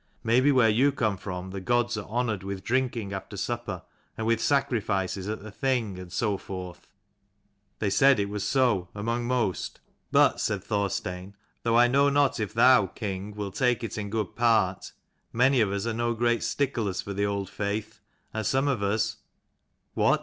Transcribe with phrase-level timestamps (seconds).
[0.23, 3.83] Maybe where you come from, the gods are honoured with drinking after supper,
[4.17, 6.87] and with sacrifices at the Thing, and so forth?"
[7.77, 9.79] They said it was so, among most:
[10.11, 14.35] "But," said Thorstein, "though I know not if thou, king, wilt take it in good
[14.35, 14.91] part,
[15.31, 17.99] many of us are no great sticklers for the old faith,
[18.33, 19.17] and some of us
[19.93, 20.19] ""What